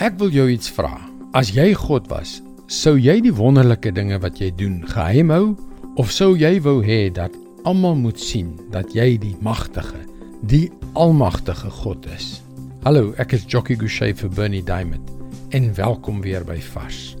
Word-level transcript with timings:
Ek 0.00 0.14
wil 0.16 0.30
jou 0.32 0.46
iets 0.48 0.70
vra. 0.72 0.94
As 1.36 1.50
jy 1.52 1.74
God 1.76 2.06
was, 2.08 2.38
sou 2.72 2.94
jy 2.96 3.18
die 3.20 3.34
wonderlike 3.36 3.90
dinge 3.92 4.16
wat 4.22 4.38
jy 4.40 4.46
doen 4.56 4.78
geheim 4.88 5.28
hou 5.28 5.50
of 6.00 6.08
sou 6.08 6.30
jy 6.40 6.54
wou 6.64 6.78
hê 6.80 7.10
dat 7.12 7.36
almal 7.68 7.98
moet 8.00 8.16
sien 8.16 8.54
dat 8.72 8.94
jy 8.96 9.18
die 9.20 9.34
magtige, 9.44 10.00
die 10.48 10.70
almagtige 10.96 11.68
God 11.82 12.08
is? 12.16 12.38
Hallo, 12.86 13.12
ek 13.20 13.36
is 13.36 13.44
Jockey 13.44 13.76
Gouchee 13.76 14.16
vir 14.16 14.32
Bernie 14.32 14.64
Diamond 14.64 15.12
en 15.52 15.68
welkom 15.76 16.24
weer 16.24 16.48
by 16.48 16.56
Vars. 16.70 17.18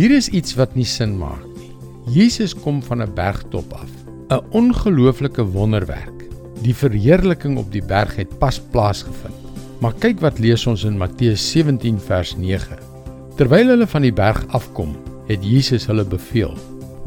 Hier 0.00 0.16
is 0.16 0.32
iets 0.32 0.56
wat 0.56 0.72
nie 0.80 0.88
sin 0.88 1.18
maak 1.20 1.44
nie. 1.60 1.74
Jesus 2.08 2.56
kom 2.56 2.80
van 2.88 3.04
'n 3.04 3.12
bergtop 3.12 3.68
af. 3.76 3.92
'n 4.32 4.40
Ongelooflike 4.56 5.44
wonderwerk. 5.52 6.24
Die 6.64 6.74
verheerliking 6.74 7.58
op 7.60 7.68
die 7.68 7.84
berg 7.84 8.16
het 8.16 8.38
pas 8.38 8.56
plaasgevind. 8.72 9.43
Maar 9.84 9.92
kyk 10.00 10.22
wat 10.24 10.38
lees 10.40 10.62
ons 10.64 10.86
in 10.88 10.94
Matteus 10.96 11.42
17 11.52 11.98
vers 12.00 12.30
9. 12.40 12.78
Terwyl 13.36 13.68
hulle 13.68 13.84
van 13.92 14.06
die 14.06 14.14
berg 14.16 14.38
afkom, 14.56 14.94
het 15.28 15.44
Jesus 15.44 15.84
hulle 15.90 16.06
beveel: 16.08 16.54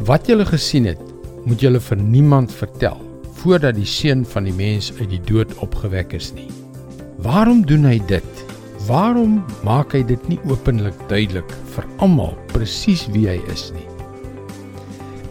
"Wat 0.06 0.30
julle 0.30 0.46
gesien 0.46 0.86
het, 0.86 1.02
moet 1.50 1.66
julle 1.66 1.82
vir 1.82 1.98
niemand 1.98 2.54
vertel 2.54 3.02
voordat 3.40 3.80
die 3.80 3.88
seun 3.90 4.22
van 4.26 4.46
die 4.46 4.54
mens 4.54 4.92
uit 5.00 5.10
die 5.10 5.22
dood 5.26 5.58
opgewek 5.58 6.14
is 6.14 6.30
nie." 6.38 6.52
Waarom 7.26 7.66
doen 7.66 7.90
hy 7.90 7.98
dit? 8.14 8.46
Waarom 8.86 9.42
maak 9.66 9.98
hy 9.98 10.04
dit 10.06 10.30
nie 10.30 10.40
openlik 10.46 11.02
duidelik 11.10 11.58
vir 11.74 11.90
almal 11.98 12.38
presies 12.54 13.08
wie 13.10 13.26
hy 13.26 13.42
is 13.50 13.72
nie? 13.74 13.90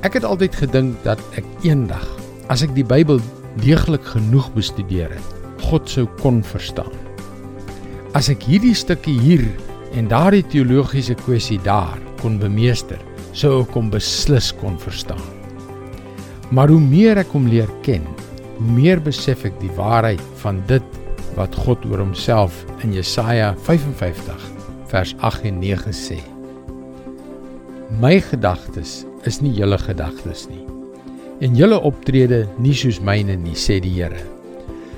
Ek 0.02 0.18
het 0.18 0.26
altyd 0.26 0.54
gedink 0.66 0.98
dat 1.06 1.22
ek 1.38 1.46
eendag, 1.62 2.10
as 2.50 2.66
ek 2.66 2.74
die 2.74 2.84
Bybel 2.84 3.22
deeglik 3.62 4.02
genoeg 4.02 4.50
bestudeer 4.58 5.14
het, 5.14 5.34
God 5.62 5.86
sou 5.86 6.10
kon 6.18 6.42
verstaan. 6.42 7.05
As 8.16 8.30
ek 8.32 8.46
hierdie 8.48 8.72
stukkie 8.72 9.18
hier 9.20 9.42
en 9.92 10.06
daardie 10.08 10.44
teologiese 10.48 11.12
kwessie 11.20 11.58
daar 11.60 11.98
kon 12.22 12.38
bemeester, 12.40 13.00
sou 13.36 13.58
ek 13.60 13.74
hom 13.76 13.90
beslis 13.92 14.54
kon 14.56 14.78
verstaan. 14.80 15.20
Maar 16.48 16.72
hoe 16.72 16.80
meer 16.80 17.20
ek 17.20 17.34
hom 17.36 17.48
leer 17.50 17.68
ken, 17.84 18.06
hoe 18.56 18.70
meer 18.78 19.02
besef 19.04 19.44
ek 19.44 19.58
die 19.60 19.72
waarheid 19.76 20.22
van 20.40 20.62
dit 20.70 20.96
wat 21.36 21.58
God 21.66 21.84
oor 21.90 22.00
homself 22.06 22.62
in 22.86 22.94
Jesaja 22.96 23.50
55 23.66 24.46
vers 24.94 25.12
8 25.20 25.50
en 25.50 25.60
9 25.60 25.92
sê. 25.92 26.16
My 28.00 28.14
gedagtes 28.30 29.02
is 29.28 29.42
nie 29.44 29.52
julle 29.58 29.76
gedagtes 29.82 30.46
nie. 30.48 30.64
En 31.44 31.52
julle 31.58 31.82
optrede 31.84 32.46
nie 32.56 32.72
soos 32.72 33.02
myne 33.04 33.36
nie, 33.36 33.58
sê 33.60 33.76
die 33.84 33.92
Here. 33.98 34.24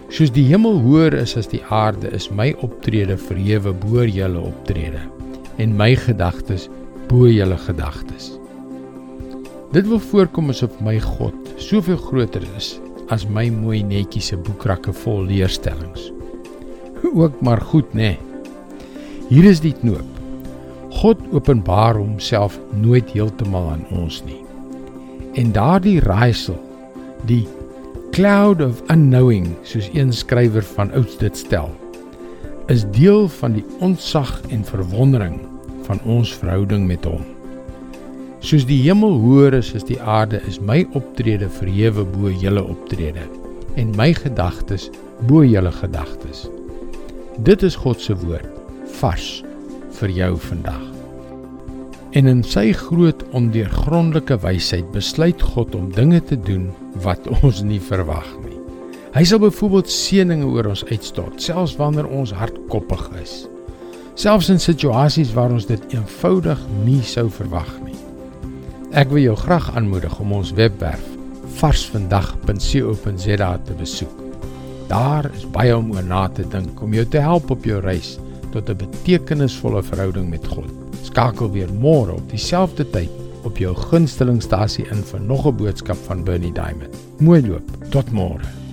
Soos 0.09 0.31
die 0.33 0.47
hemel 0.49 0.79
hoër 0.81 1.19
is 1.21 1.35
as 1.37 1.51
die 1.53 1.61
aarde, 1.69 2.09
is 2.17 2.31
my 2.33 2.55
optrede 2.65 3.19
verhewe 3.21 3.75
bo 3.77 4.07
julle 4.09 4.41
optrede 4.41 5.03
en 5.61 5.75
my 5.77 5.91
gedagtes 6.01 6.69
bo 7.11 7.27
julle 7.29 7.59
gedagtes. 7.67 8.31
Dit 9.75 9.85
wil 9.91 10.01
voorkom 10.01 10.49
asof 10.49 10.79
my 10.81 10.97
God 11.05 11.37
soveel 11.61 11.99
groter 12.01 12.47
is 12.57 12.79
as 13.13 13.27
my 13.29 13.51
mooi 13.53 13.83
netjiese 13.85 14.39
boekrakke 14.47 14.95
vol 15.03 15.27
leerstellings. 15.29 16.09
Ook 17.21 17.41
maar 17.45 17.61
goed, 17.61 17.93
nê. 17.93 18.15
Nee. 18.15 18.19
Hier 19.29 19.45
is 19.45 19.61
die 19.61 19.75
knoop. 19.77 20.09
God 21.03 21.21
openbaar 21.37 22.01
homself 22.01 22.57
nooit 22.81 23.13
heeltemal 23.13 23.69
aan 23.75 23.85
ons 23.93 24.23
nie. 24.25 24.41
En 25.37 25.53
daardie 25.53 25.99
raaisel, 26.01 26.57
die 27.29 27.45
cloud 28.19 28.59
of 28.61 28.81
unknowing 28.91 29.45
soos 29.63 29.87
een 29.95 30.09
skrywer 30.13 30.65
van 30.75 30.89
ouds 30.99 31.13
dit 31.21 31.37
stel 31.39 31.69
is 32.67 32.83
deel 32.97 33.29
van 33.31 33.53
die 33.55 33.63
onsag 33.79 34.33
en 34.51 34.65
verwondering 34.67 35.37
van 35.87 36.01
ons 36.03 36.33
verhouding 36.41 36.83
met 36.89 37.07
hom. 37.07 37.23
Soos 38.43 38.67
die 38.67 38.81
hemel 38.83 39.15
hoër 39.23 39.61
is 39.61 39.71
as 39.79 39.87
die 39.87 40.01
aarde 40.03 40.41
is 40.51 40.59
my 40.59 40.81
optrede 40.99 41.47
verhewe 41.61 42.03
bo 42.17 42.33
julle 42.43 42.65
optrede 42.67 43.23
en 43.79 43.95
my 44.01 44.11
gedagtes 44.19 44.89
bo 45.31 45.45
julle 45.47 45.73
gedagtes. 45.79 46.49
Dit 47.47 47.63
is 47.63 47.79
God 47.79 48.03
se 48.03 48.19
woord 48.19 48.51
vars 48.99 49.31
vir 50.01 50.17
jou 50.19 50.33
vandag. 50.49 50.83
En 52.19 52.27
in 52.27 52.43
sy 52.43 52.73
groot 52.83 53.23
ondeurgrondelike 53.31 54.43
wysheid 54.43 54.91
besluit 54.91 55.49
God 55.55 55.79
om 55.79 55.93
dinge 55.95 56.19
te 56.19 56.43
doen 56.51 56.67
wat 57.03 57.29
ons 57.43 57.63
nie 57.63 57.81
verwag 57.81 58.29
nie. 58.45 58.57
Hy 59.15 59.25
sal 59.25 59.41
byvoorbeeld 59.41 59.91
seëninge 59.91 60.47
oor 60.47 60.67
ons 60.71 60.85
uitstort, 60.91 61.41
selfs 61.43 61.77
wanneer 61.79 62.07
ons 62.13 62.33
hardkoppig 62.37 63.09
is. 63.23 63.49
Selfs 64.19 64.51
in 64.53 64.61
situasies 64.61 65.33
waar 65.35 65.53
ons 65.55 65.67
dit 65.67 65.95
eenvoudig 65.95 66.61
nie 66.85 67.03
sou 67.07 67.29
verwag 67.33 67.71
nie. 67.87 67.97
Ek 68.97 69.09
wil 69.13 69.23
jou 69.23 69.37
graag 69.37 69.71
aanmoedig 69.77 70.15
om 70.21 70.33
ons 70.41 70.53
webwerf 70.57 71.05
varsvandag.co.za 71.59 73.51
te 73.67 73.75
besoek. 73.79 74.17
Daar 74.89 75.27
is 75.35 75.45
baie 75.53 75.77
om 75.77 75.91
oor 75.93 76.05
na 76.07 76.29
te 76.33 76.45
dink 76.49 76.83
om 76.83 76.95
jou 76.97 77.05
te 77.09 77.21
help 77.21 77.51
op 77.53 77.65
jou 77.67 77.81
reis 77.85 78.19
tot 78.53 78.71
'n 78.71 78.77
betekenisvolle 78.77 79.83
verhouding 79.83 80.31
met 80.31 80.47
God. 80.47 80.71
Skakel 81.03 81.51
weer 81.51 81.69
môre 81.69 82.13
op 82.13 82.31
dieselfde 82.31 82.91
tyd 82.91 83.11
op 83.49 83.59
jou 83.61 83.75
gunstelingstasie 83.91 84.87
in 84.93 85.03
vir 85.11 85.21
nog 85.21 85.47
'n 85.47 85.57
boodskap 85.57 85.97
van 86.07 86.25
Bernie 86.25 86.53
Diamond. 86.53 86.95
Mooi 87.19 87.41
loop. 87.49 87.67
Tot 87.91 88.11
môre. 88.13 88.68